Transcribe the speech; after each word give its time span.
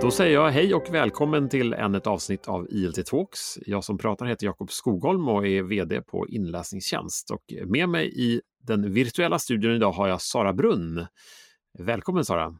Då 0.00 0.10
säger 0.10 0.34
jag 0.34 0.50
hej 0.50 0.74
och 0.74 0.94
välkommen 0.94 1.48
till 1.48 1.72
ännu 1.72 1.98
ett 1.98 2.06
avsnitt 2.06 2.48
av 2.48 2.66
ILT 2.70 3.06
Talks. 3.06 3.58
Jag 3.66 3.84
som 3.84 3.98
pratar 3.98 4.26
heter 4.26 4.46
Jakob 4.46 4.70
Skogholm 4.70 5.28
och 5.28 5.46
är 5.46 5.62
VD 5.62 6.02
på 6.02 6.28
Inläsningstjänst. 6.28 7.30
Och 7.30 7.42
med 7.66 7.88
mig 7.88 8.12
i 8.20 8.40
den 8.62 8.92
virtuella 8.92 9.38
studion 9.38 9.72
idag 9.72 9.92
har 9.92 10.08
jag 10.08 10.22
Sara 10.22 10.52
Brunn. 10.52 11.06
Välkommen 11.78 12.24
Sara! 12.24 12.54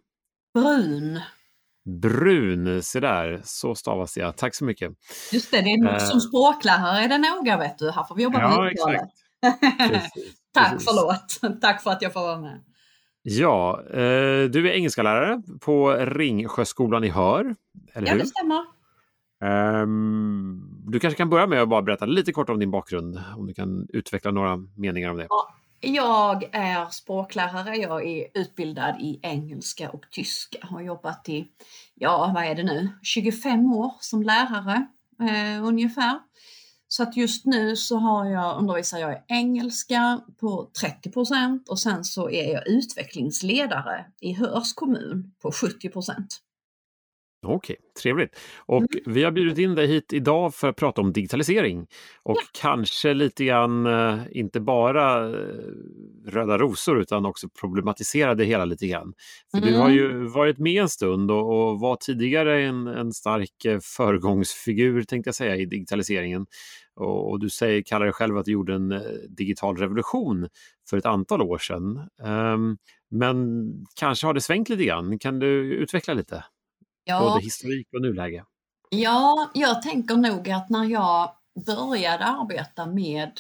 Brun. 0.55 1.21
Brun, 2.03 2.83
se 2.83 3.01
där, 3.01 3.41
så 3.45 3.75
stavas 3.75 4.17
jag. 4.17 4.37
Tack 4.37 4.55
så 4.55 4.65
mycket. 4.65 4.93
Just 5.33 5.51
det, 5.51 5.61
det 5.61 5.71
är 5.71 5.93
uh, 5.93 5.99
som 5.99 6.21
språklärare 6.21 7.05
är 7.05 7.09
det 7.09 7.19
noga 7.19 7.59
vet 7.59 7.79
du. 7.79 7.91
Här 7.91 8.05
får 8.05 8.15
vi 8.15 8.23
jobba 8.23 8.41
ja, 8.41 8.63
med 8.63 8.73
exakt. 8.73 9.13
Tack, 10.55 10.71
precis. 10.71 10.89
förlåt. 10.89 11.61
Tack 11.61 11.83
för 11.83 11.91
att 11.91 12.03
jag 12.03 12.13
får 12.13 12.21
vara 12.21 12.41
med. 12.41 12.61
Ja, 13.31 13.83
eh, 13.91 14.45
du 14.51 14.69
är 14.69 14.73
engelskalärare 14.73 15.43
på 15.61 15.91
Ringsjöskolan 15.93 17.05
i 17.05 17.09
Hör, 17.09 17.55
eller 17.95 18.07
ja, 18.07 18.13
hur? 18.13 18.21
Det 18.21 18.27
stämmer. 18.27 18.65
Um, 19.83 20.85
du 20.87 21.01
kanske 21.01 21.17
kan 21.17 21.31
börja 21.31 21.47
med 21.47 21.63
att 21.63 21.69
bara 21.69 21.83
berätta 21.83 22.07
lite 22.07 22.33
kort 22.33 22.49
om 22.49 22.59
din 22.59 22.71
bakgrund, 22.71 23.21
om 23.37 23.47
du 23.47 23.55
kan 23.55 23.87
utveckla 23.93 24.31
några 24.31 24.57
meningar 24.77 25.11
om 25.11 25.17
det. 25.17 25.27
Ja, 25.31 25.55
jag 25.81 26.45
är 26.53 26.87
språklärare, 26.87 27.77
jag 27.77 28.07
är 28.07 28.27
utbildad 28.35 29.01
i 29.01 29.21
engelska 29.23 29.91
och 29.91 30.03
tyska. 30.11 30.59
Har 30.63 30.81
jobbat 30.81 31.29
i, 31.29 31.47
ja 31.95 32.33
vad 32.35 32.45
är 32.45 32.55
det 32.55 32.63
nu, 32.63 32.89
25 33.03 33.73
år 33.73 33.93
som 34.01 34.23
lärare 34.23 34.87
eh, 35.21 35.65
ungefär. 35.65 36.19
Så 36.89 37.03
att 37.03 37.17
just 37.17 37.47
nu 37.47 37.77
så 37.77 37.97
har 37.97 38.27
jag, 38.27 38.59
undervisar 38.59 38.99
jag 38.99 39.13
i 39.13 39.21
engelska 39.29 40.21
på 40.41 40.71
30% 41.05 41.69
och 41.69 41.79
sen 41.79 42.05
så 42.05 42.31
är 42.31 42.53
jag 42.53 42.69
utvecklingsledare 42.69 44.05
i 44.21 44.33
Hörs 44.33 44.75
kommun 44.75 45.33
på 45.43 45.51
70% 45.51 46.15
Okej, 47.47 47.77
trevligt. 48.03 48.39
Och 48.57 48.77
mm. 48.77 49.15
vi 49.15 49.25
har 49.25 49.31
bjudit 49.31 49.59
in 49.59 49.75
dig 49.75 49.87
hit 49.87 50.13
idag 50.13 50.55
för 50.55 50.69
att 50.69 50.77
prata 50.77 51.01
om 51.01 51.13
digitalisering. 51.13 51.87
Och 52.23 52.37
ja. 52.37 52.61
kanske 52.61 53.15
lite 53.15 53.45
grann, 53.45 53.87
eh, 53.87 54.19
inte 54.31 54.61
bara 54.61 55.29
eh, 55.29 55.57
röda 56.29 56.59
rosor, 56.59 57.01
utan 57.01 57.27
också 57.27 57.49
problematisera 57.49 58.35
det 58.35 58.45
hela 58.45 58.65
lite 58.65 58.87
grann. 58.87 59.13
För 59.51 59.59
mm. 59.59 59.71
Du 59.71 59.79
har 59.79 59.91
ju 59.91 60.27
varit 60.27 60.59
med 60.59 60.83
en 60.83 60.89
stund 60.89 61.31
och, 61.31 61.71
och 61.71 61.81
var 61.81 61.97
tidigare 61.97 62.63
en, 62.63 62.87
en 62.87 63.13
stark 63.13 63.65
eh, 63.65 63.79
föregångsfigur, 63.83 65.03
tänkte 65.03 65.29
jag 65.29 65.35
säga, 65.35 65.57
i 65.57 65.67
digitaliseringen. 65.67 66.47
Och, 66.97 67.31
och 67.31 67.41
du 67.41 67.51
säger, 67.51 67.83
kallar 67.83 68.07
dig 68.07 68.13
själv 68.13 68.39
att 68.39 68.45
du 68.45 68.53
gjorde 68.53 68.75
en 68.75 69.03
digital 69.29 69.77
revolution 69.77 70.49
för 70.91 70.97
ett 70.97 71.07
antal 71.07 71.43
år 71.43 71.59
sedan. 71.59 72.09
Um, 72.23 72.79
men 73.11 73.69
kanske 73.95 74.27
har 74.27 74.35
det 74.35 74.41
svängt 74.41 74.69
lite 74.69 74.85
grann. 74.85 75.19
Kan 75.19 75.39
du 75.39 75.75
utveckla 75.75 76.15
lite? 76.15 76.45
Ja. 77.05 77.21
Både 77.21 77.45
historik 77.45 77.89
och 77.93 78.03
nuläge. 78.03 78.45
Ja, 78.91 79.51
jag 79.55 79.83
tänker 79.83 80.17
nog 80.17 80.51
att 80.51 80.71
när 80.71 80.85
jag 80.85 81.31
började 81.67 82.25
arbeta 82.25 82.87
med 82.87 83.33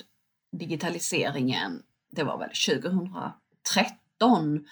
digitaliseringen, 0.56 1.83
det 2.11 2.23
var 2.23 2.39
väl 2.39 2.51
2013, 2.83 4.64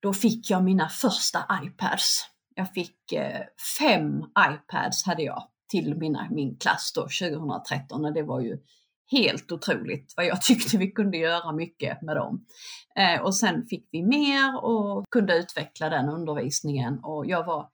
då 0.00 0.12
fick 0.12 0.50
jag 0.50 0.64
mina 0.64 0.88
första 0.88 1.38
iPads. 1.64 2.26
Jag 2.54 2.72
fick 2.72 3.12
eh, 3.12 3.40
fem 3.78 4.24
iPads 4.38 5.06
hade 5.06 5.22
jag 5.22 5.48
till 5.70 5.96
mina, 5.96 6.28
min 6.30 6.56
klass 6.56 6.92
då 6.94 7.00
2013 7.00 8.04
och 8.04 8.12
det 8.12 8.22
var 8.22 8.40
ju 8.40 8.58
helt 9.10 9.52
otroligt 9.52 10.14
vad 10.16 10.26
jag 10.26 10.42
tyckte 10.42 10.78
vi 10.78 10.90
kunde 10.90 11.16
göra 11.16 11.52
mycket 11.52 12.02
med 12.02 12.16
dem. 12.16 12.46
Eh, 12.96 13.22
och 13.22 13.36
sen 13.36 13.66
fick 13.66 13.88
vi 13.90 14.02
mer 14.02 14.64
och 14.64 15.04
kunde 15.10 15.36
utveckla 15.36 15.88
den 15.88 16.08
undervisningen 16.08 16.98
och 17.02 17.26
jag 17.26 17.44
var 17.44 17.68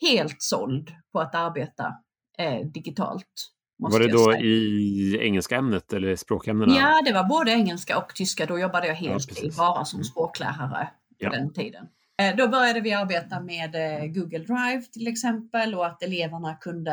helt 0.00 0.42
såld 0.42 0.90
på 1.12 1.20
att 1.20 1.34
arbeta 1.34 1.94
eh, 2.38 2.66
digitalt. 2.66 3.53
Var 3.78 4.00
det 4.00 4.08
då 4.08 4.34
i 4.34 5.18
engelska 5.20 5.56
ämnet 5.56 5.92
eller 5.92 6.16
språkämnena? 6.16 6.76
Ja, 6.76 7.02
det 7.04 7.12
var 7.12 7.24
både 7.24 7.50
engelska 7.50 7.98
och 7.98 8.14
tyska. 8.14 8.46
Då 8.46 8.58
jobbade 8.58 8.86
jag 8.86 8.94
heltid 8.94 9.52
ja, 9.56 9.74
bara 9.74 9.84
som 9.84 9.96
mm. 9.96 10.04
språklärare 10.04 10.88
på 11.18 11.24
ja. 11.24 11.30
den 11.30 11.52
tiden. 11.52 11.86
Eh, 12.22 12.36
då 12.36 12.48
började 12.48 12.80
vi 12.80 12.92
arbeta 12.92 13.40
med 13.40 13.74
eh, 13.74 14.06
Google 14.06 14.38
Drive 14.38 14.82
till 14.92 15.08
exempel 15.08 15.74
och 15.74 15.86
att 15.86 16.02
eleverna 16.02 16.54
kunde 16.54 16.92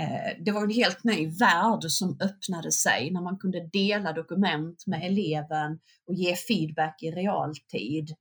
eh, 0.00 0.44
det 0.44 0.52
var 0.52 0.62
en 0.62 0.70
helt 0.70 1.04
ny 1.04 1.26
värld 1.26 1.84
som 1.84 2.18
öppnade 2.20 2.72
sig 2.72 3.10
när 3.10 3.22
man 3.22 3.38
kunde 3.38 3.68
dela 3.72 4.12
dokument 4.12 4.86
med 4.86 5.06
eleven 5.06 5.78
och 6.06 6.14
ge 6.14 6.36
feedback 6.36 7.02
i 7.02 7.10
realtid 7.10 8.14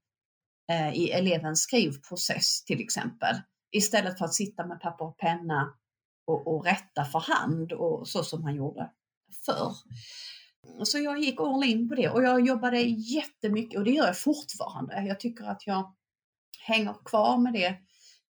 i 0.94 1.12
elevens 1.12 1.62
skrivprocess 1.62 2.64
till 2.64 2.82
exempel. 2.82 3.36
Istället 3.72 4.18
för 4.18 4.26
att 4.26 4.34
sitta 4.34 4.66
med 4.66 4.82
papper 4.82 5.06
och 5.06 5.18
penna 5.18 5.74
och, 6.26 6.56
och 6.56 6.66
rätta 6.66 7.06
för 7.06 7.20
hand 7.20 7.72
och 7.72 8.08
så 8.08 8.24
som 8.24 8.44
han 8.44 8.56
gjorde 8.56 8.90
förr. 9.46 9.74
Så 10.84 11.00
jag 11.00 11.20
gick 11.20 11.40
all 11.40 11.64
in 11.64 11.90
på 11.90 11.96
det 11.96 12.10
och 12.10 12.24
jag 12.24 12.48
jobbade 12.48 12.82
jättemycket 12.82 13.80
och 13.80 13.86
det 13.86 13.92
gör 13.92 14.06
jag 14.06 14.20
fortfarande. 14.20 15.06
Jag 15.08 15.20
tycker 15.20 15.46
att 15.46 15.68
jag 15.68 15.96
hänger 16.60 16.96
kvar 17.06 17.38
med 17.38 17.54
det. 17.54 17.76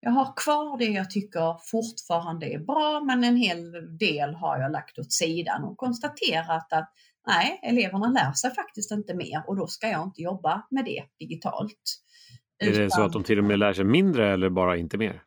Jag 0.00 0.10
har 0.10 0.33
kvar 0.37 0.78
det 0.78 0.84
jag 0.84 1.10
tycker 1.10 1.56
fortfarande 1.71 2.47
är 2.47 2.59
bra 2.59 3.04
men 3.04 3.25
en 3.25 3.37
hel 3.37 3.72
del 3.99 4.34
har 4.34 4.59
jag 4.59 4.72
lagt 4.72 4.99
åt 4.99 5.12
sidan 5.12 5.65
och 5.65 5.77
konstaterat 5.77 6.72
att 6.72 6.93
nej, 7.27 7.60
eleverna 7.62 8.09
lär 8.09 8.33
sig 8.33 8.54
faktiskt 8.54 8.91
inte 8.91 9.15
mer 9.15 9.44
och 9.47 9.56
då 9.56 9.66
ska 9.66 9.88
jag 9.88 10.03
inte 10.03 10.22
jobba 10.22 10.66
med 10.71 10.84
det 10.84 11.04
digitalt. 11.19 12.00
Är 12.59 12.83
det 12.83 12.91
så 12.91 13.03
att 13.03 13.12
de 13.12 13.25
till 13.25 13.38
och 13.38 13.44
med 13.44 13.59
lär 13.59 13.72
sig 13.72 13.84
mindre 13.84 14.33
eller 14.33 14.50
bara 14.50 14.77
inte 14.77 14.99
mer? 14.99 15.22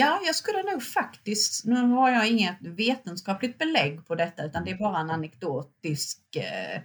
Ja, 0.00 0.20
jag 0.26 0.34
skulle 0.34 0.62
nog 0.62 0.82
faktiskt, 0.82 1.64
nu 1.64 1.82
har 1.82 2.10
jag 2.10 2.28
inget 2.28 2.56
vetenskapligt 2.60 3.58
belägg 3.58 4.06
på 4.06 4.14
detta 4.14 4.44
utan 4.44 4.64
det 4.64 4.70
är 4.70 4.78
bara 4.78 4.98
en 4.98 5.10
anekdotisk, 5.10 6.18
eh, 6.36 6.82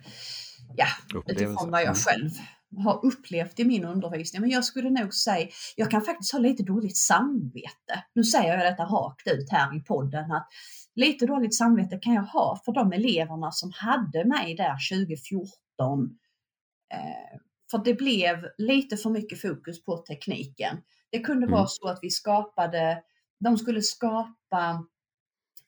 ja, 0.76 0.88
utifrån 1.28 1.72
vad 1.72 1.82
jag 1.82 1.88
mm. 1.88 1.96
själv 1.96 2.30
har 2.78 3.06
upplevt 3.06 3.60
i 3.60 3.66
min 3.66 3.86
undervisning. 3.86 4.42
Men 4.42 4.50
jag 4.50 4.66
skulle 4.66 4.90
nog 4.90 5.14
säga, 5.14 5.48
jag 5.76 5.92
kan 5.92 6.02
faktiskt 6.02 6.32
ha 6.32 6.40
lite 6.40 6.64
dåligt 6.64 6.98
samvete. 6.98 8.04
Nu 8.14 8.24
säger 8.24 8.58
jag 8.58 8.72
detta 8.72 8.84
rakt 8.84 9.28
ut 9.28 9.50
här 9.50 9.78
i 9.78 9.80
podden 9.80 10.32
att 10.32 10.48
lite 10.96 11.26
dåligt 11.26 11.56
samvete 11.56 12.00
kan 12.02 12.14
jag 12.14 12.24
ha 12.24 12.62
för 12.66 12.72
de 12.72 12.94
eleverna 12.94 13.52
som 13.52 13.72
hade 13.76 14.26
mig 14.26 14.56
där 14.56 14.76
2014. 14.92 15.50
Eh, 16.94 17.40
för 17.72 17.78
det 17.78 17.94
blev 17.94 18.46
lite 18.58 18.98
för 18.98 19.10
mycket 19.10 19.42
fokus 19.42 19.84
på 19.84 19.98
tekniken. 19.98 20.78
Det 21.16 21.20
kunde 21.20 21.46
mm. 21.46 21.52
vara 21.52 21.68
så 21.68 21.88
att 21.88 22.00
vi 22.02 22.10
skapade, 22.10 23.04
de 23.40 23.58
skulle 23.58 23.82
skapa 23.82 24.86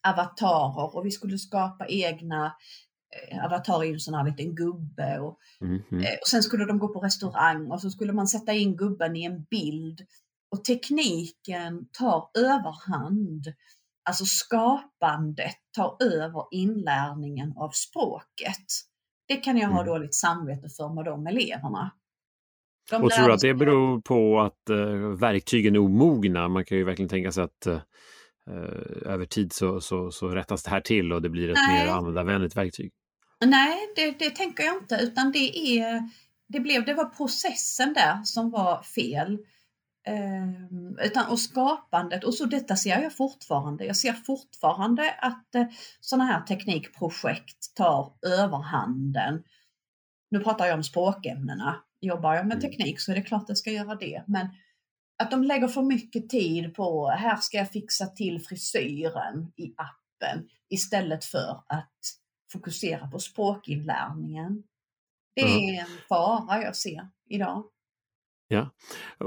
avatarer 0.07 0.95
och 0.95 1.05
vi 1.05 1.11
skulle 1.11 1.37
skapa 1.37 1.87
egna 1.87 2.55
eh, 3.31 3.45
Avatar 3.45 3.81
är 3.81 3.87
ju 3.87 3.93
en 3.93 3.99
sån 3.99 4.13
här 4.13 4.25
liten 4.25 4.55
gubbe 4.55 5.19
och, 5.19 5.39
mm 5.61 5.81
-hmm. 5.89 6.17
och 6.21 6.27
sen 6.27 6.43
skulle 6.43 6.65
de 6.65 6.79
gå 6.79 6.87
på 6.87 6.99
restaurang 6.99 7.71
och 7.71 7.81
så 7.81 7.89
skulle 7.89 8.13
man 8.13 8.27
sätta 8.27 8.53
in 8.53 8.77
gubben 8.77 9.15
i 9.15 9.23
en 9.23 9.43
bild. 9.43 10.01
Och 10.51 10.63
tekniken 10.65 11.87
tar 11.91 12.29
överhand. 12.37 13.53
Alltså 14.09 14.25
skapandet 14.25 15.55
tar 15.75 15.97
över 15.99 16.45
inlärningen 16.51 17.53
av 17.57 17.69
språket. 17.69 18.67
Det 19.27 19.35
kan 19.35 19.57
jag 19.57 19.69
ha 19.69 19.81
mm. 19.81 19.93
dåligt 19.93 20.15
samvete 20.15 20.69
för 20.77 20.89
med 20.93 21.05
de 21.05 21.27
eleverna. 21.27 21.91
De 22.89 23.03
och 23.03 23.11
tror 23.11 23.27
du 23.27 23.33
att 23.33 23.39
det 23.39 23.53
beror 23.53 24.01
på 24.01 24.39
att 24.39 24.69
uh, 24.69 25.09
verktygen 25.09 25.75
är 25.75 25.79
omogna? 25.79 26.47
Man 26.47 26.65
kan 26.65 26.77
ju 26.77 26.83
verkligen 26.83 27.09
tänka 27.09 27.31
sig 27.31 27.43
att 27.43 27.67
uh, 27.67 27.79
över 29.05 29.25
tid 29.25 29.53
så, 29.53 29.81
så, 29.81 30.11
så 30.11 30.27
rättas 30.27 30.63
det 30.63 30.69
här 30.69 30.81
till 30.81 31.13
och 31.13 31.21
det 31.21 31.29
blir 31.29 31.49
ett 31.49 31.57
Nej. 31.67 31.85
mer 31.85 31.93
användarvänligt 31.93 32.57
verktyg. 32.57 32.91
Nej, 33.45 33.77
det, 33.95 34.19
det, 34.19 34.29
tänker 34.29 34.63
jag 34.63 34.75
inte, 34.75 34.99
utan 35.01 35.31
det, 35.31 35.77
är, 35.79 36.09
det, 36.47 36.59
blev, 36.59 36.85
det 36.85 36.93
var 36.93 37.05
processen 37.05 37.93
där 37.93 38.23
som 38.23 38.51
var 38.51 38.83
fel. 38.83 39.39
Uh, 40.09 41.05
utan, 41.05 41.31
och 41.31 41.39
skapandet, 41.39 42.23
och 42.23 42.33
så 42.33 42.45
detta 42.45 42.75
ser 42.75 43.01
jag 43.01 43.17
fortfarande. 43.17 43.85
Jag 43.85 43.97
ser 43.97 44.13
fortfarande 44.13 45.11
att 45.11 45.47
uh, 45.55 45.63
sådana 45.99 46.25
här 46.25 46.41
teknikprojekt 46.41 47.75
tar 47.75 48.13
överhanden. 48.27 49.43
Nu 50.31 50.39
pratar 50.39 50.65
jag 50.65 50.75
om 50.75 50.83
språkämnena 50.83 51.83
jobbar 51.99 52.35
jag 52.35 52.47
med 52.47 52.57
mm. 52.57 52.69
teknik 52.69 52.99
så 52.99 53.11
är 53.11 53.15
det 53.15 53.21
klart 53.21 53.45
jag 53.47 53.57
ska 53.57 53.71
göra 53.71 53.95
det. 53.95 54.23
Men 54.27 54.47
att 55.23 55.31
de 55.31 55.43
lägger 55.43 55.67
för 55.67 55.81
mycket 55.81 56.29
tid 56.29 56.75
på, 56.75 57.09
här 57.09 57.35
ska 57.35 57.57
jag 57.57 57.71
fixa 57.71 58.05
till 58.05 58.41
frisyren 58.41 59.51
i 59.55 59.73
appen 59.77 60.49
istället 60.69 61.25
för 61.25 61.63
att 61.67 61.99
fokusera 62.51 63.07
på 63.07 63.19
språkinlärningen. 63.19 64.63
Det 65.35 65.41
är 65.41 65.81
en 65.81 65.97
fara 66.09 66.61
jag 66.61 66.75
ser 66.75 67.07
idag. 67.29 67.63
Ja, 68.49 68.69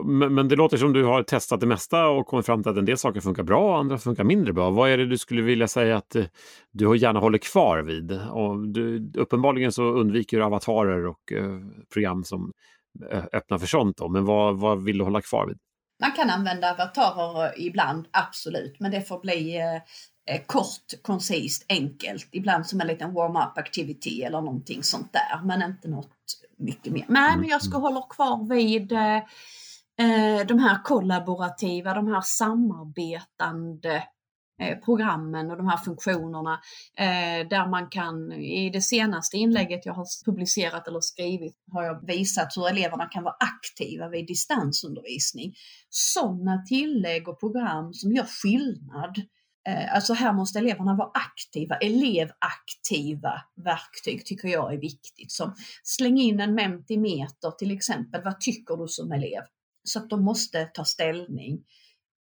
men, 0.04 0.34
men, 0.34 0.48
det 0.48 0.56
låter 0.56 0.76
som 0.76 0.92
du 0.92 1.04
har 1.04 1.22
testat 1.22 1.60
det 1.60 1.66
mesta 1.66 2.08
och 2.08 2.26
kommit 2.26 2.46
fram 2.46 2.62
till 2.62 2.72
att 2.72 2.78
en 2.78 2.84
del 2.84 2.98
saker 2.98 3.20
funkar 3.20 3.42
bra 3.42 3.72
och 3.72 3.78
andra 3.78 3.98
funkar 3.98 4.24
mindre 4.24 4.52
bra. 4.52 4.70
Vad 4.70 4.90
är 4.90 4.98
det 4.98 5.06
du 5.06 5.18
skulle 5.18 5.42
vilja 5.42 5.68
säga 5.68 5.96
att 5.96 6.16
eh, 6.16 6.24
du 6.72 6.96
gärna 6.96 7.20
håller 7.20 7.38
kvar 7.38 7.78
vid? 7.78 8.12
Och 8.12 8.68
du, 8.68 9.12
uppenbarligen 9.14 9.72
så 9.72 9.82
undviker 9.82 10.36
du 10.36 10.44
avatarer 10.44 11.06
och 11.06 11.32
eh, 11.32 11.60
program 11.92 12.24
som 12.24 12.52
eh, 13.10 13.24
öppnar 13.32 13.58
för 13.58 13.66
sånt. 13.66 13.96
Då, 13.96 14.08
men 14.08 14.24
vad, 14.24 14.58
vad 14.58 14.84
vill 14.84 14.98
du 14.98 15.04
hålla 15.04 15.20
kvar 15.20 15.46
vid? 15.46 15.58
Man 16.00 16.12
kan 16.12 16.30
använda 16.30 16.72
avatarer 16.72 17.60
ibland, 17.60 18.08
absolut, 18.10 18.80
men 18.80 18.90
det 18.90 19.02
får 19.02 19.20
bli 19.20 19.56
eh, 19.56 20.34
eh 20.34 20.42
kort, 20.46 21.02
koncist, 21.02 21.66
enkelt. 21.68 22.28
Ibland 22.32 22.66
som 22.66 22.80
en 22.80 22.86
liten 22.86 23.14
warm-up 23.14 23.58
activity 23.58 24.22
eller 24.22 24.40
någonting 24.40 24.82
sånt 24.82 25.12
där, 25.12 25.46
men 25.46 25.62
inte 25.62 25.88
något 25.88 26.16
mycket 26.60 26.92
mer. 26.92 27.04
Nej, 27.08 27.36
men 27.36 27.48
jag 27.48 27.62
ska 27.62 27.76
mm. 27.76 27.82
hålla 27.82 28.02
kvar 28.02 28.48
vid 28.48 28.92
eh, 28.92 29.16
eh, 29.16 30.46
de 30.46 30.58
här 30.58 30.82
kollaborativa, 30.82 31.94
de 31.94 32.08
här 32.08 32.20
samarbetande 32.20 34.02
Eh, 34.60 34.78
programmen 34.78 35.50
och 35.50 35.56
de 35.56 35.68
här 35.68 35.76
funktionerna 35.76 36.60
eh, 36.96 37.48
där 37.48 37.70
man 37.70 37.88
kan, 37.88 38.32
i 38.32 38.70
det 38.70 38.80
senaste 38.80 39.36
inlägget 39.36 39.86
jag 39.86 39.94
har 39.94 40.06
publicerat 40.24 40.88
eller 40.88 41.00
skrivit 41.00 41.56
har 41.72 41.82
jag 41.82 42.06
visat 42.06 42.56
hur 42.56 42.68
eleverna 42.68 43.06
kan 43.06 43.24
vara 43.24 43.36
aktiva 43.40 44.08
vid 44.08 44.26
distansundervisning. 44.26 45.54
Sådana 45.88 46.62
tillägg 46.68 47.28
och 47.28 47.40
program 47.40 47.92
som 47.92 48.12
gör 48.12 48.24
skillnad. 48.24 49.16
Eh, 49.68 49.94
alltså 49.94 50.12
här 50.12 50.32
måste 50.32 50.58
eleverna 50.58 50.94
vara 50.94 51.10
aktiva, 51.14 51.76
elevaktiva 51.76 53.42
verktyg 53.64 54.26
tycker 54.26 54.48
jag 54.48 54.74
är 54.74 54.78
viktigt. 54.78 55.32
Som 55.32 55.54
släng 55.82 56.18
in 56.18 56.40
en 56.40 56.54
mentimeter 56.54 57.50
till 57.50 57.70
exempel, 57.70 58.22
vad 58.24 58.40
tycker 58.40 58.76
du 58.76 58.88
som 58.88 59.12
elev? 59.12 59.42
Så 59.84 59.98
att 59.98 60.10
de 60.10 60.24
måste 60.24 60.64
ta 60.64 60.84
ställning. 60.84 61.64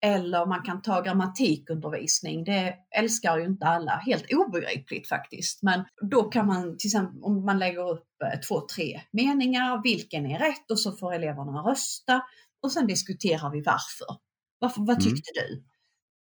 Eller 0.01 0.45
man 0.45 0.63
kan 0.63 0.81
ta 0.81 1.01
grammatikundervisning. 1.01 2.43
Det 2.43 2.75
älskar 2.97 3.37
ju 3.37 3.45
inte 3.45 3.65
alla. 3.65 3.91
Helt 3.91 4.33
obegripligt 4.33 5.07
faktiskt. 5.07 5.63
Men 5.63 5.85
då 6.09 6.23
kan 6.23 6.47
man 6.47 6.77
till 6.77 6.87
exempel 6.87 7.23
om 7.23 7.45
man 7.45 7.59
lägger 7.59 7.89
upp 7.91 8.07
eh, 8.23 8.39
två, 8.39 8.61
tre 8.75 9.01
meningar. 9.11 9.83
Vilken 9.83 10.25
är 10.25 10.39
rätt? 10.39 10.71
Och 10.71 10.79
så 10.79 10.91
får 10.91 11.13
eleverna 11.13 11.51
rösta. 11.51 12.21
Och 12.63 12.71
sen 12.71 12.87
diskuterar 12.87 13.51
vi 13.51 13.61
varför. 13.61 14.21
varför 14.59 14.81
vad 14.81 15.01
mm. 15.01 15.03
tyckte 15.03 15.31
mm. 15.39 15.49
du? 15.49 15.63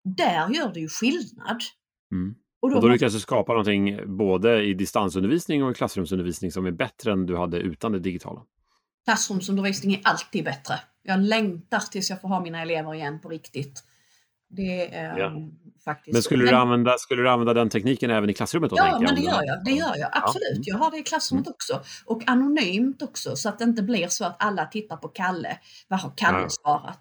Där 0.06 0.48
gör 0.48 0.72
det 0.74 0.80
ju 0.80 0.88
skillnad. 0.88 1.60
Mm. 2.12 2.34
Och 2.60 2.70
då, 2.70 2.76
och 2.76 2.82
då 2.82 2.88
lyckas 2.88 3.12
du 3.12 3.20
skapa 3.20 3.52
någonting 3.52 4.16
både 4.16 4.62
i 4.62 4.74
distansundervisning 4.74 5.64
och 5.64 5.70
i 5.70 5.74
klassrumsundervisning 5.74 6.52
som 6.52 6.66
är 6.66 6.70
bättre 6.70 7.12
än 7.12 7.26
du 7.26 7.36
hade 7.36 7.58
utan 7.58 7.92
det 7.92 7.98
digitala. 7.98 8.42
Klassrumsundervisning 9.04 9.94
är 9.94 10.00
alltid 10.04 10.44
bättre. 10.44 10.74
Jag 11.02 11.20
längtar 11.20 11.78
tills 11.78 12.10
jag 12.10 12.20
får 12.20 12.28
ha 12.28 12.40
mina 12.40 12.62
elever 12.62 12.94
igen 12.94 13.20
på 13.20 13.28
riktigt. 13.28 13.84
Det 14.48 14.94
är 14.94 15.18
ja. 15.18 15.32
faktiskt 15.84 16.12
Men 16.12 16.22
skulle. 16.22 16.50
Du 16.50 16.56
använda, 16.56 16.98
skulle 16.98 17.22
du 17.22 17.30
använda 17.30 17.54
den 17.54 17.68
tekniken 17.68 18.10
även 18.10 18.30
i 18.30 18.34
klassrummet? 18.34 18.70
Då, 18.70 18.76
ja, 18.78 18.98
men 19.00 19.14
det 19.14 19.20
gör 19.20 19.42
jag. 19.44 19.64
Det 19.64 19.70
gör 19.70 19.96
jag 19.96 20.08
absolut. 20.12 20.58
Ja. 20.62 20.62
Jag 20.62 20.78
har 20.78 20.90
det 20.90 20.98
i 20.98 21.02
klassrummet 21.02 21.46
mm. 21.46 21.54
också. 21.54 21.80
Och 22.04 22.22
anonymt 22.26 23.02
också 23.02 23.36
så 23.36 23.48
att 23.48 23.58
det 23.58 23.64
inte 23.64 23.82
blir 23.82 24.08
så 24.08 24.24
att 24.24 24.36
alla 24.38 24.66
tittar 24.66 24.96
på 24.96 25.08
Kalle. 25.08 25.58
Vad 25.88 26.00
har 26.00 26.12
Kalle 26.16 26.42
ja. 26.42 26.48
svarat? 26.48 27.00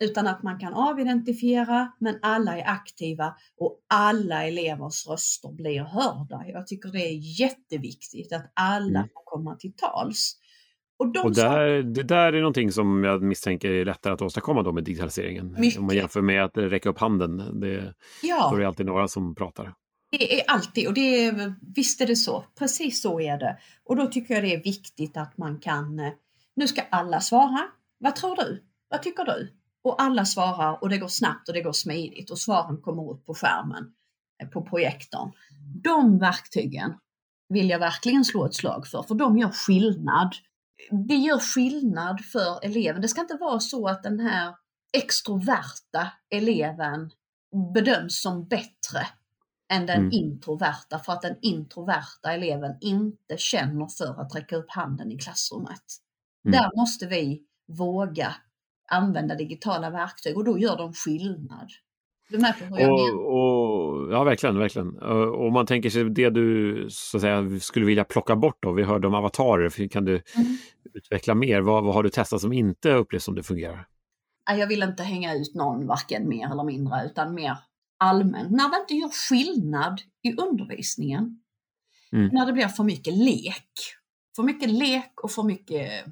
Utan 0.00 0.26
att 0.26 0.42
man 0.42 0.58
kan 0.58 0.74
avidentifiera 0.74 1.92
men 1.98 2.18
alla 2.22 2.58
är 2.58 2.68
aktiva 2.68 3.34
och 3.56 3.80
alla 3.88 4.44
elevers 4.44 5.06
röster 5.06 5.52
blir 5.52 5.82
hörda. 5.82 6.44
Jag 6.48 6.66
tycker 6.66 6.88
det 6.88 7.08
är 7.08 7.40
jätteviktigt 7.40 8.32
att 8.32 8.52
alla 8.54 8.98
mm. 8.98 9.08
får 9.14 9.22
komma 9.24 9.56
till 9.56 9.72
tals. 9.72 10.36
Och, 10.98 11.12
de 11.12 11.20
och 11.20 11.34
där, 11.34 11.82
det 11.82 12.02
där 12.02 12.32
är 12.32 12.40
någonting 12.40 12.72
som 12.72 13.04
jag 13.04 13.22
misstänker 13.22 13.70
är 13.70 13.84
lättare 13.84 14.12
att 14.12 14.22
åstadkomma 14.22 14.62
då 14.62 14.72
med 14.72 14.84
digitaliseringen. 14.84 15.56
Mycket. 15.58 15.78
Om 15.78 15.86
man 15.86 15.96
jämför 15.96 16.22
med 16.22 16.44
att 16.44 16.56
räcka 16.56 16.88
upp 16.88 16.98
handen. 16.98 17.60
Det, 17.60 17.94
ja. 18.22 18.48
Då 18.50 18.56
är 18.56 18.60
det 18.60 18.66
alltid 18.66 18.86
några 18.86 19.08
som 19.08 19.34
pratar. 19.34 19.74
Det 20.10 20.40
är 20.40 20.50
alltid, 20.50 20.88
och 20.88 20.94
det 20.94 21.26
är, 21.26 21.54
visst 21.74 22.00
är 22.00 22.06
det 22.06 22.16
så. 22.16 22.44
Precis 22.58 23.02
så 23.02 23.20
är 23.20 23.38
det. 23.38 23.58
Och 23.84 23.96
då 23.96 24.06
tycker 24.06 24.34
jag 24.34 24.44
det 24.44 24.54
är 24.54 24.62
viktigt 24.62 25.16
att 25.16 25.38
man 25.38 25.58
kan, 25.58 26.00
eh, 26.00 26.12
nu 26.56 26.68
ska 26.68 26.82
alla 26.90 27.20
svara. 27.20 27.60
Vad 27.98 28.16
tror 28.16 28.36
du? 28.36 28.62
Vad 28.88 29.02
tycker 29.02 29.24
du? 29.24 29.59
Och 29.82 30.02
alla 30.02 30.24
svarar 30.24 30.82
och 30.82 30.88
det 30.88 30.98
går 30.98 31.08
snabbt 31.08 31.48
och 31.48 31.54
det 31.54 31.62
går 31.62 31.72
smidigt 31.72 32.30
och 32.30 32.38
svaren 32.38 32.76
kommer 32.76 33.10
upp 33.10 33.26
på 33.26 33.34
skärmen 33.34 33.92
eh, 34.42 34.48
på 34.48 34.62
projektorn. 34.62 35.32
De 35.82 36.18
verktygen 36.18 36.94
vill 37.48 37.70
jag 37.70 37.78
verkligen 37.78 38.24
slå 38.24 38.46
ett 38.46 38.54
slag 38.54 38.86
för, 38.86 39.02
för 39.02 39.14
de 39.14 39.38
gör 39.38 39.50
skillnad 39.50 40.34
det 40.90 41.14
gör 41.14 41.38
skillnad 41.38 42.24
för 42.24 42.64
eleven. 42.64 43.02
Det 43.02 43.08
ska 43.08 43.20
inte 43.20 43.36
vara 43.40 43.60
så 43.60 43.88
att 43.88 44.02
den 44.02 44.20
här 44.20 44.54
extroverta 44.92 46.12
eleven 46.30 47.10
bedöms 47.74 48.22
som 48.22 48.48
bättre 48.48 49.06
än 49.72 49.86
den 49.86 49.98
mm. 49.98 50.12
introverta 50.12 50.98
för 50.98 51.12
att 51.12 51.22
den 51.22 51.36
introverta 51.42 52.32
eleven 52.32 52.76
inte 52.80 53.36
känner 53.36 53.86
för 53.98 54.20
att 54.20 54.34
räcka 54.34 54.56
upp 54.56 54.70
handen 54.70 55.12
i 55.12 55.18
klassrummet. 55.18 55.82
Mm. 56.44 56.52
Där 56.52 56.76
måste 56.76 57.06
vi 57.06 57.42
våga 57.66 58.34
använda 58.90 59.34
digitala 59.34 59.90
verktyg 59.90 60.36
och 60.36 60.44
då 60.44 60.58
gör 60.58 60.76
de 60.76 60.92
skillnad. 60.92 61.68
Du 62.30 62.36
hur 62.36 62.78
jag 62.78 62.92
och, 62.92 62.98
menar? 62.98 63.24
Och, 63.26 64.12
ja, 64.12 64.24
verkligen, 64.24 64.58
verkligen. 64.58 64.98
Och 64.98 65.46
om 65.46 65.52
man 65.52 65.66
tänker 65.66 65.90
sig 65.90 66.04
det 66.04 66.30
du 66.30 66.86
så 66.90 67.16
att 67.16 67.20
säga, 67.20 67.60
skulle 67.60 67.86
vilja 67.86 68.04
plocka 68.04 68.36
bort 68.36 68.58
då, 68.60 68.72
vi 68.72 68.82
hörde 68.82 69.06
om 69.06 69.14
avatarer, 69.14 69.88
kan 69.88 70.04
du 70.04 70.12
mm. 70.12 70.56
utveckla 70.94 71.34
mer? 71.34 71.60
Vad, 71.60 71.84
vad 71.84 71.94
har 71.94 72.02
du 72.02 72.10
testat 72.10 72.40
som 72.40 72.52
inte 72.52 72.92
upplevs 72.92 73.24
som 73.24 73.34
det 73.34 73.42
fungerar? 73.42 73.86
Jag 74.58 74.66
vill 74.66 74.82
inte 74.82 75.02
hänga 75.02 75.34
ut 75.34 75.54
någon, 75.54 75.86
varken 75.86 76.28
mer 76.28 76.52
eller 76.52 76.64
mindre, 76.64 77.04
utan 77.06 77.34
mer 77.34 77.56
allmänt. 77.98 78.50
När 78.50 78.70
det 78.70 78.80
inte 78.80 78.94
gör 78.94 79.28
skillnad 79.28 80.00
i 80.22 80.36
undervisningen. 80.36 81.40
Mm. 82.12 82.28
När 82.32 82.46
det 82.46 82.52
blir 82.52 82.68
för 82.68 82.84
mycket 82.84 83.14
lek. 83.14 83.70
För 84.36 84.42
mycket 84.42 84.70
lek 84.70 85.20
och 85.22 85.30
för 85.30 85.42
mycket 85.42 86.04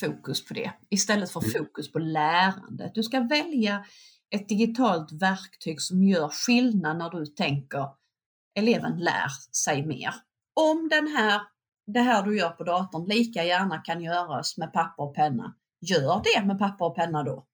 fokus 0.00 0.44
på 0.44 0.54
det 0.54 0.72
istället 0.90 1.30
för 1.30 1.40
mm. 1.40 1.52
fokus 1.52 1.92
på 1.92 1.98
lärandet. 1.98 2.94
Du 2.94 3.02
ska 3.02 3.20
välja 3.20 3.84
ett 4.30 4.48
digitalt 4.48 5.12
verktyg 5.12 5.80
som 5.80 6.02
gör 6.02 6.28
skillnad 6.28 6.98
när 6.98 7.10
du 7.10 7.26
tänker 7.26 7.86
eleven 8.58 8.98
lär 8.98 9.28
sig 9.52 9.86
mer. 9.86 10.14
Om 10.54 10.88
den 10.88 11.06
här, 11.06 11.40
det 11.86 12.00
här 12.00 12.22
du 12.22 12.38
gör 12.38 12.50
på 12.50 12.64
datorn 12.64 13.08
lika 13.08 13.44
gärna 13.44 13.78
kan 13.78 14.02
göras 14.02 14.58
med 14.58 14.72
papper 14.72 15.02
och 15.02 15.14
penna, 15.14 15.54
gör 15.80 16.22
det 16.24 16.46
med 16.46 16.58
papper 16.58 16.84
och 16.84 16.96
penna 16.96 17.22
då. 17.22 17.46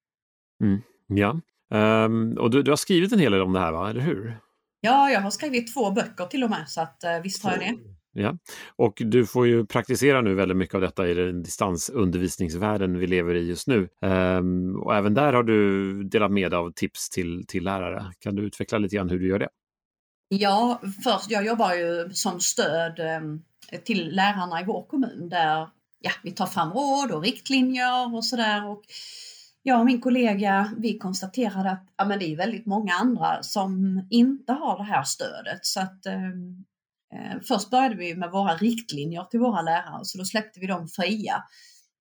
Mm, 0.63 0.81
ja, 1.07 1.39
um, 2.05 2.37
och 2.37 2.49
du, 2.49 2.63
du, 2.63 2.71
har 2.71 2.75
skrivit 2.75 3.13
en 3.13 3.19
hel 3.19 3.31
del 3.31 3.41
om 3.41 3.53
det 3.53 3.59
här, 3.59 3.71
va? 3.71 3.89
eller 3.89 4.01
hur? 4.01 4.39
Ja, 4.81 5.09
jag 5.09 5.21
har 5.21 5.31
skrivit 5.31 5.73
två 5.73 5.91
böcker 5.91 6.25
till 6.25 6.43
och 6.43 6.49
med, 6.49 6.69
så 6.69 6.81
att, 6.81 7.03
uh, 7.05 7.23
visst 7.23 7.43
har 7.43 7.51
jag 7.51 7.59
det. 7.59 7.94
Ja, 8.17 8.37
och 8.75 9.01
du 9.05 9.25
får 9.25 9.47
ju 9.47 9.65
praktisera 9.65 10.21
nu 10.21 10.35
väldigt 10.35 10.57
mycket 10.57 10.75
av 10.75 10.81
detta 10.81 11.07
i 11.07 11.13
den 11.13 11.43
distansundervisningsvärlden 11.43 12.99
vi 12.99 13.07
lever 13.07 13.35
i 13.35 13.47
just 13.47 13.67
nu. 13.67 13.89
Ehm, 14.01 14.75
och 14.75 14.95
även 14.95 15.13
där 15.13 15.33
har 15.33 15.43
du 15.43 16.03
delat 16.03 16.31
med 16.31 16.51
dig 16.51 16.57
av 16.57 16.71
tips 16.71 17.09
till, 17.09 17.45
till 17.47 17.63
lärare. 17.63 18.13
Kan 18.19 18.35
du 18.35 18.43
utveckla 18.43 18.77
lite 18.77 18.95
grann 18.95 19.09
hur 19.09 19.19
du 19.19 19.27
gör 19.27 19.39
det? 19.39 19.49
Ja, 20.27 20.81
först, 21.03 21.31
jag 21.31 21.45
jobbar 21.45 21.73
ju 21.73 22.09
som 22.13 22.39
stöd 22.39 22.99
ehm, 22.99 23.41
till 23.83 24.15
lärarna 24.15 24.61
i 24.61 24.65
vår 24.65 24.85
kommun 24.85 25.29
där 25.29 25.69
ja, 25.99 26.11
vi 26.23 26.31
tar 26.31 26.47
fram 26.47 26.71
råd 26.71 27.11
och 27.11 27.23
riktlinjer 27.23 28.15
och 28.15 28.25
sådär. 28.25 28.77
Jag 29.63 29.79
och 29.79 29.85
min 29.85 30.01
kollega, 30.01 30.73
vi 30.77 30.97
konstaterade 30.97 31.71
att 31.71 31.87
ja, 31.97 32.05
men 32.05 32.19
det 32.19 32.25
är 32.25 32.37
väldigt 32.37 32.65
många 32.65 32.93
andra 32.93 33.43
som 33.43 34.01
inte 34.09 34.53
har 34.53 34.77
det 34.77 34.83
här 34.83 35.03
stödet. 35.03 35.65
Så 35.65 35.79
att 35.79 36.05
Eh, 36.05 36.74
först 37.47 37.69
började 37.69 37.95
vi 37.95 38.15
med 38.15 38.31
våra 38.31 38.55
riktlinjer 38.55 39.23
till 39.23 39.39
våra 39.39 39.61
lärare, 39.61 39.99
så 40.03 40.17
då 40.17 40.25
släppte 40.25 40.59
vi 40.59 40.67
dem 40.67 40.87
fria 40.87 41.43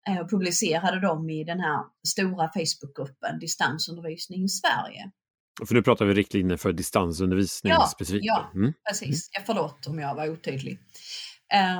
eh, 0.08 0.18
och 0.18 0.30
publicerade 0.30 1.00
dem 1.00 1.30
i 1.30 1.44
den 1.44 1.60
här 1.60 1.80
stora 2.08 2.50
Facebookgruppen 2.54 3.38
Distansundervisning 3.38 4.44
i 4.44 4.48
Sverige. 4.48 5.10
För 5.66 5.74
nu 5.74 5.82
pratar 5.82 6.04
vi 6.04 6.14
riktlinjer 6.14 6.56
för 6.56 6.72
distansundervisning 6.72 7.72
ja, 7.72 7.86
specifikt? 7.86 8.24
Ja, 8.24 8.50
mm. 8.54 8.72
precis. 8.88 9.28
Ja, 9.32 9.40
förlåt 9.46 9.86
om 9.86 9.98
jag 9.98 10.14
var 10.14 10.28
otydlig. 10.28 10.78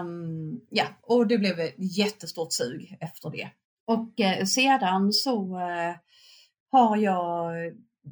Um, 0.00 0.60
ja, 0.70 0.84
och 1.02 1.26
det 1.26 1.38
blev 1.38 1.60
ett 1.60 1.74
jättestort 1.96 2.52
sug 2.52 2.96
efter 3.00 3.30
det. 3.30 3.50
Och 3.86 4.20
eh, 4.20 4.44
sedan 4.44 5.12
så 5.12 5.58
eh, 5.58 5.94
har 6.72 6.96
jag 6.96 7.52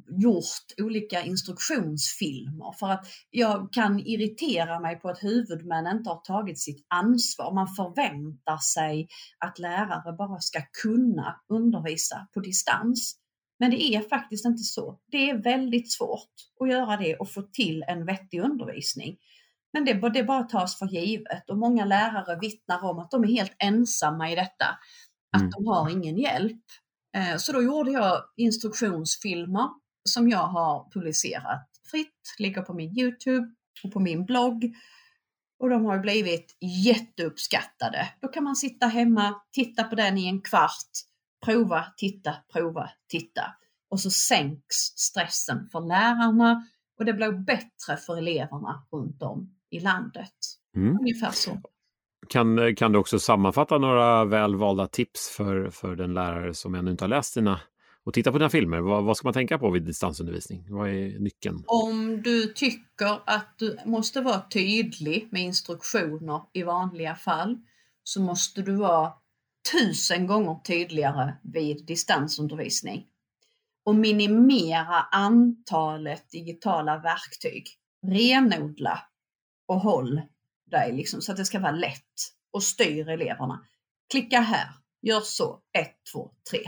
gjort 0.07 0.81
olika 0.81 1.21
instruktionsfilmer 1.21 2.75
för 2.79 2.89
att 2.89 3.05
jag 3.29 3.73
kan 3.73 3.99
irritera 3.99 4.79
mig 4.79 4.99
på 4.99 5.09
att 5.09 5.23
huvudmän 5.23 5.87
inte 5.87 6.09
har 6.09 6.21
tagit 6.21 6.59
sitt 6.59 6.85
ansvar. 6.87 7.53
Man 7.53 7.67
förväntar 7.67 8.57
sig 8.57 9.07
att 9.37 9.59
lärare 9.59 10.13
bara 10.13 10.39
ska 10.39 10.61
kunna 10.83 11.41
undervisa 11.49 12.27
på 12.33 12.39
distans. 12.39 13.15
Men 13.59 13.71
det 13.71 13.83
är 13.83 14.01
faktiskt 14.01 14.45
inte 14.45 14.63
så. 14.63 14.99
Det 15.11 15.29
är 15.29 15.37
väldigt 15.37 15.91
svårt 15.91 16.31
att 16.59 16.69
göra 16.69 16.97
det 16.97 17.15
och 17.15 17.31
få 17.31 17.41
till 17.41 17.83
en 17.87 18.05
vettig 18.05 18.41
undervisning. 18.41 19.17
Men 19.73 19.85
det, 19.85 20.09
det 20.09 20.23
bara 20.23 20.43
tas 20.43 20.79
för 20.79 20.85
givet 20.85 21.49
och 21.49 21.57
många 21.57 21.85
lärare 21.85 22.39
vittnar 22.39 22.83
om 22.83 22.99
att 22.99 23.11
de 23.11 23.23
är 23.23 23.27
helt 23.27 23.55
ensamma 23.59 24.31
i 24.31 24.35
detta. 24.35 24.65
Att 25.35 25.41
mm. 25.41 25.51
de 25.51 25.67
har 25.67 25.89
ingen 25.89 26.17
hjälp. 26.17 26.61
Eh, 27.17 27.37
så 27.37 27.51
då 27.51 27.63
gjorde 27.63 27.91
jag 27.91 28.23
instruktionsfilmer 28.37 29.69
som 30.09 30.29
jag 30.29 30.47
har 30.47 30.89
publicerat 30.93 31.69
fritt, 31.91 32.35
ligger 32.39 32.61
på 32.61 32.73
min 32.73 32.99
Youtube 32.99 33.47
och 33.83 33.91
på 33.91 33.99
min 33.99 34.25
blogg. 34.25 34.75
Och 35.59 35.69
de 35.69 35.85
har 35.85 35.99
blivit 35.99 36.57
jätteuppskattade. 36.85 38.09
Då 38.21 38.27
kan 38.27 38.43
man 38.43 38.55
sitta 38.55 38.85
hemma, 38.87 39.41
titta 39.51 39.83
på 39.83 39.95
den 39.95 40.17
i 40.17 40.27
en 40.27 40.41
kvart, 40.41 40.91
prova, 41.45 41.85
titta, 41.97 42.35
prova, 42.53 42.89
titta. 43.09 43.55
och 43.89 43.99
så 43.99 44.11
sänks 44.11 44.75
stressen 44.95 45.69
för 45.71 45.79
lärarna 45.79 46.67
och 46.99 47.05
det 47.05 47.13
blir 47.13 47.31
bättre 47.31 47.97
för 48.05 48.17
eleverna 48.17 48.85
runt 48.91 49.21
om 49.21 49.55
i 49.69 49.79
landet. 49.79 50.33
Mm. 50.75 50.97
Ungefär 50.99 51.31
så. 51.31 51.61
Kan, 52.29 52.75
kan 52.75 52.91
du 52.91 52.99
också 52.99 53.19
sammanfatta 53.19 53.77
några 53.77 54.25
välvalda 54.25 54.87
tips 54.87 55.29
för, 55.29 55.69
för 55.69 55.95
den 55.95 56.13
lärare 56.13 56.53
som 56.53 56.75
ännu 56.75 56.91
inte 56.91 57.03
har 57.03 57.09
läst 57.09 57.33
dina 57.33 57.59
och 58.05 58.13
tittar 58.13 58.31
på 58.31 58.37
dina 58.37 58.49
filmer? 58.49 58.79
Vad, 58.79 59.03
vad, 59.03 59.17
ska 59.17 59.27
man 59.27 59.33
tänka 59.33 59.57
på 59.59 59.69
vid 59.69 59.83
distansundervisning? 59.83 60.65
Vad 60.69 60.89
är 60.89 61.19
nyckeln? 61.19 61.63
Om 61.67 62.21
du 62.21 62.53
tycker 62.53 63.19
att 63.25 63.55
du 63.57 63.77
måste 63.85 64.21
vara 64.21 64.41
tydlig 64.41 65.27
med 65.31 65.41
instruktioner 65.41 66.41
i 66.53 66.63
vanliga 66.63 67.15
fall 67.15 67.57
så 68.03 68.21
måste 68.21 68.61
du 68.61 68.75
vara 68.75 69.13
tusen 69.71 70.27
gånger 70.27 70.59
tydligare 70.63 71.33
vid 71.43 71.85
distansundervisning. 71.85 73.05
Och 73.85 73.95
minimera 73.95 75.01
antalet 75.11 76.31
digitala 76.31 76.97
verktyg. 76.97 77.67
Renodla 78.07 78.99
och 79.67 79.79
håll 79.79 80.21
dig 80.71 80.91
liksom, 80.91 81.21
så 81.21 81.31
att 81.31 81.37
det 81.37 81.45
ska 81.45 81.59
vara 81.59 81.71
lätt 81.71 82.33
och 82.51 82.63
styr 82.63 83.09
eleverna. 83.09 83.65
Klicka 84.11 84.39
här, 84.39 84.67
gör 85.01 85.19
så, 85.19 85.59
1, 85.77 85.91
2, 86.13 86.31
3. 86.51 86.59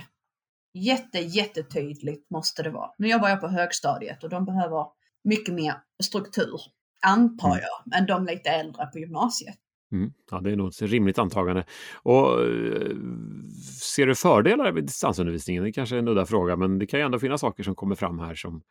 Jätte, 0.78 1.20
jättetydligt 1.20 2.30
måste 2.30 2.64
det 2.64 2.70
vara. 2.70 2.90
Nu 2.98 3.08
jobbar 3.08 3.30
jag 3.30 3.42
på 3.42 3.48
högstadiet 3.48 4.24
och 4.24 4.30
de 4.30 4.46
behöver 4.46 4.86
mycket 5.24 5.54
mer 5.54 5.74
struktur, 6.04 6.62
antar 7.02 7.48
mm. 7.48 7.60
jag, 7.62 8.00
än 8.00 8.06
de 8.06 8.26
lite 8.26 8.50
äldre 8.50 8.86
på 8.86 9.00
gymnasiet. 9.00 9.56
Mm. 9.92 10.14
Ja, 10.32 10.42
det 10.42 10.52
är 10.52 10.56
nog 10.56 10.68
ett 10.68 10.82
rimligt 10.82 11.20
antagande. 11.20 11.66
Och, 12.04 12.42
eh, 12.42 12.96
ser 13.82 14.08
du 14.08 14.16
fördelar 14.16 14.72
med 14.72 14.84
distansundervisningen? 14.84 15.64
Det 15.64 15.72
kanske 15.72 15.96
är 15.96 16.00
en 16.00 16.08
udda 16.08 16.26
fråga, 16.26 16.56
men 16.56 16.80
det 16.80 16.88
kan 16.88 17.00
ju 17.00 17.06
ändå 17.06 17.20
finnas 17.20 17.42
saker 17.42 17.64
som 17.64 17.76
kommer 17.76 17.96
fram 17.96 18.20
här 18.20 18.36
som, 18.36 18.62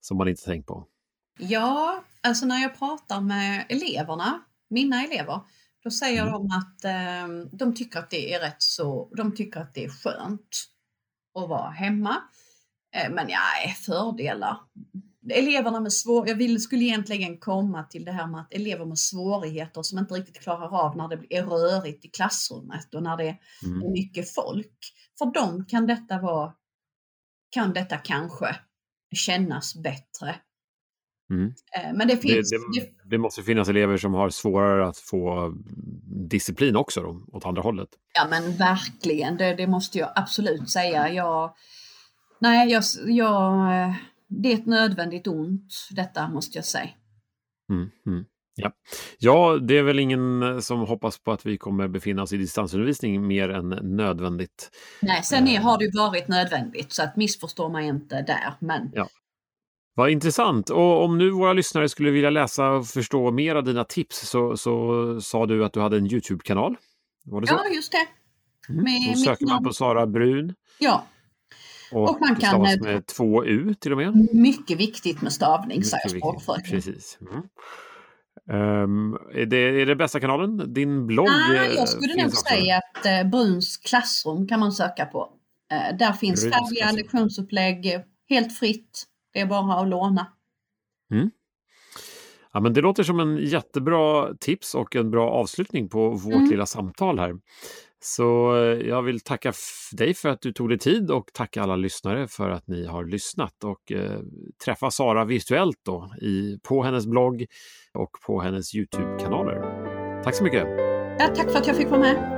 som 0.00 0.16
man 0.16 0.28
inte 0.28 0.44
tänkt 0.44 0.66
på. 0.66 0.86
Ja, 1.38 2.04
alltså 2.22 2.46
när 2.46 2.62
jag 2.62 2.78
pratar 2.78 3.20
med 3.20 3.66
eleverna, 3.68 4.42
mina 4.70 5.04
elever, 5.04 5.40
då 5.84 5.90
säger 5.90 6.22
mm. 6.22 6.32
de 6.32 6.46
att 6.46 6.84
eh, 6.84 7.56
de 7.58 7.74
tycker 7.74 7.98
att 7.98 8.10
det 8.10 8.34
är 8.34 8.40
rätt 8.40 8.62
så, 8.62 9.10
de 9.16 9.34
tycker 9.34 9.60
att 9.60 9.74
det 9.74 9.84
är 9.84 9.88
skönt 9.88 10.71
att 11.34 11.48
vara 11.48 11.70
hemma. 11.70 12.22
Eh, 12.94 13.10
men 13.10 13.28
ja, 13.28 13.38
fördelar 13.76 14.58
eleverna 15.30 15.80
med 15.80 15.92
svår, 15.92 16.28
jag 16.28 16.34
vill, 16.34 16.62
skulle 16.62 16.84
egentligen 16.84 17.38
komma 17.38 17.84
till 17.84 18.04
det 18.04 18.12
här 18.12 18.26
med 18.26 18.40
att 18.40 18.52
elever 18.52 18.84
med 18.84 18.98
svårigheter 18.98 19.82
som 19.82 19.98
inte 19.98 20.14
riktigt 20.14 20.40
klarar 20.40 20.86
av 20.86 20.96
när 20.96 21.08
det 21.08 21.36
är 21.36 21.44
rörigt 21.44 22.04
i 22.04 22.08
klassrummet 22.08 22.94
och 22.94 23.02
när 23.02 23.16
det 23.16 23.24
är 23.24 23.38
mm. 23.64 23.92
mycket 23.92 24.34
folk. 24.34 24.78
För 25.18 25.26
dem 25.26 25.64
kan 25.64 25.86
detta 25.86 26.18
vara, 26.18 26.52
kan 27.50 27.72
detta 27.72 27.96
kanske 27.96 28.56
kännas 29.14 29.74
bättre. 29.74 30.36
Mm. 31.32 31.52
Eh, 31.76 31.92
men 31.94 32.08
det 32.08 32.16
finns... 32.16 32.50
Det, 32.50 32.80
det, 32.80 32.88
det, 33.10 33.18
måste 33.18 33.42
finnas 33.42 33.68
elever 33.68 33.96
som 33.96 34.14
har 34.14 34.30
svårare 34.30 34.86
att 34.86 34.98
få 34.98 35.54
disciplin 36.28 36.76
också 36.76 37.02
då, 37.02 37.24
åt 37.32 37.46
andra 37.46 37.62
hållet. 37.62 37.88
Ja 38.14 38.26
men 38.30 38.56
verkligen, 38.56 39.36
det, 39.36 39.54
det 39.54 39.66
måste 39.66 39.98
jag 39.98 40.12
absolut 40.14 40.70
säga. 40.70 41.12
Jag, 41.12 41.54
nej, 42.40 42.70
jag, 42.72 42.82
jag 43.06 43.52
eh, 43.82 43.94
det 44.40 44.52
är 44.52 44.54
ett 44.54 44.66
nödvändigt 44.66 45.26
ont, 45.26 45.88
detta 45.90 46.28
måste 46.28 46.58
jag 46.58 46.64
säga. 46.64 46.90
Mm, 47.70 47.90
mm. 48.06 48.24
Ja. 48.54 48.72
ja, 49.18 49.58
det 49.62 49.78
är 49.78 49.82
väl 49.82 49.98
ingen 49.98 50.62
som 50.62 50.80
hoppas 50.80 51.18
på 51.18 51.32
att 51.32 51.46
vi 51.46 51.58
kommer 51.58 51.88
befinna 51.88 52.22
oss 52.22 52.32
i 52.32 52.36
distansundervisning 52.36 53.26
mer 53.26 53.48
än 53.48 53.68
nödvändigt. 53.96 54.70
Nej, 55.02 55.22
sen 55.22 55.48
är, 55.48 55.60
har 55.60 55.78
det 55.78 55.90
varit 55.94 56.28
nödvändigt 56.28 56.92
så 56.92 57.02
att 57.02 57.16
missförstå 57.16 57.68
mig 57.68 57.86
inte 57.86 58.22
där. 58.22 58.54
Men... 58.60 58.90
Ja. 58.92 59.08
Vad 59.94 60.10
intressant! 60.10 60.70
Och 60.70 61.04
om 61.04 61.18
nu 61.18 61.30
våra 61.30 61.52
lyssnare 61.52 61.88
skulle 61.88 62.10
vilja 62.10 62.30
läsa 62.30 62.70
och 62.70 62.86
förstå 62.86 63.30
mer 63.30 63.54
av 63.54 63.64
dina 63.64 63.84
tips 63.84 64.28
så, 64.28 64.56
så 64.56 65.20
sa 65.20 65.46
du 65.46 65.64
att 65.64 65.72
du 65.72 65.80
hade 65.80 65.96
en 65.96 66.06
Youtube-kanal? 66.06 66.76
Ja, 67.24 67.64
just 67.74 67.92
det. 67.92 68.06
Mm. 68.72 68.84
Med 68.84 69.14
Då 69.14 69.20
söker 69.20 69.46
man 69.46 69.64
på 69.64 69.72
Sara 69.72 70.06
Brun. 70.06 70.54
Ja, 70.78 71.04
och, 71.92 72.10
och 72.10 72.20
man 72.20 72.36
kan... 72.36 72.60
med 72.60 73.06
två 73.06 73.44
U 73.44 73.74
till 73.80 73.92
och 73.92 73.98
med. 73.98 74.34
Mycket 74.34 74.78
viktigt 74.78 75.22
med 75.22 75.32
stavning, 75.32 75.84
säger 75.84 76.08
språkfröken. 76.08 76.70
Precis. 76.70 77.18
Mm. 77.20 77.42
Um, 78.50 79.18
är, 79.34 79.46
det, 79.46 79.56
är 79.56 79.86
det 79.86 79.96
bästa 79.96 80.20
kanalen? 80.20 80.74
Din 80.74 81.06
blogg? 81.06 81.28
Ah, 81.28 81.64
jag 81.76 81.88
skulle 81.88 82.22
nog 82.22 82.32
säga 82.32 82.76
att 82.76 83.06
eh, 83.06 83.30
Bruns 83.30 83.76
klassrum 83.76 84.48
kan 84.48 84.60
man 84.60 84.72
söka 84.72 85.06
på. 85.06 85.32
Eh, 85.72 85.96
där 85.96 86.12
finns 86.12 86.42
Bruns 86.42 86.54
färdiga 86.54 86.92
lektionsupplägg 86.92 88.04
helt 88.28 88.58
fritt. 88.58 89.04
Det 89.32 89.40
är 89.40 89.46
bara 89.46 89.74
att 89.74 89.88
låna. 89.88 90.26
Mm. 91.12 91.30
Ja, 92.52 92.60
men 92.60 92.72
det 92.72 92.80
låter 92.80 93.02
som 93.02 93.20
en 93.20 93.36
jättebra 93.36 94.34
tips 94.40 94.74
och 94.74 94.96
en 94.96 95.10
bra 95.10 95.30
avslutning 95.30 95.88
på 95.88 96.10
vårt 96.10 96.34
mm. 96.34 96.50
lilla 96.50 96.66
samtal 96.66 97.18
här. 97.18 97.34
Så 98.00 98.56
eh, 98.56 98.88
jag 98.88 99.02
vill 99.02 99.20
tacka 99.20 99.52
dig 99.92 100.14
för 100.14 100.28
att 100.28 100.40
du 100.40 100.52
tog 100.52 100.68
dig 100.68 100.78
tid 100.78 101.10
och 101.10 101.30
tacka 101.32 101.62
alla 101.62 101.76
lyssnare 101.76 102.28
för 102.28 102.50
att 102.50 102.68
ni 102.68 102.86
har 102.86 103.04
lyssnat 103.04 103.64
och 103.64 103.92
eh, 103.92 104.20
träffa 104.64 104.90
Sara 104.90 105.24
virtuellt 105.24 105.80
då 105.84 106.10
i, 106.20 106.58
på 106.62 106.82
hennes 106.82 107.06
blogg 107.06 107.46
och 107.94 108.10
på 108.26 108.40
hennes 108.40 108.74
Youtube-kanaler. 108.74 110.22
Tack 110.24 110.34
så 110.34 110.44
mycket! 110.44 110.66
Ja, 111.18 111.26
tack 111.36 111.50
för 111.50 111.58
att 111.58 111.66
jag 111.66 111.76
fick 111.76 111.88
vara 111.90 112.00
med! 112.00 112.31